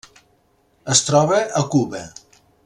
Es 0.95 1.03
troba 1.09 1.43
a 1.61 1.63
Cuba. 1.77 2.03